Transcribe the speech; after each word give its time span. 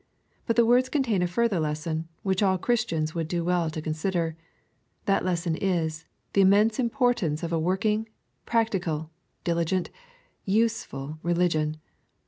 But 0.47 0.55
the 0.55 0.65
words 0.65 0.89
contain 0.89 1.21
a 1.21 1.27
further 1.27 1.59
lesson, 1.59 2.07
which 2.23 2.41
all 2.41 2.57
Christians 2.57 3.13
would 3.13 3.27
do 3.27 3.43
well 3.45 3.69
to 3.69 3.83
consider. 3.83 4.35
That 5.05 5.23
lesson 5.23 5.55
is, 5.55 6.05
the 6.33 6.41
immense 6.41 6.79
importance 6.79 7.43
of 7.43 7.53
a 7.53 7.59
working, 7.59 8.09
practical, 8.47 9.11
diligent, 9.43 9.91
useful 10.43 11.19
religion. 11.21 11.77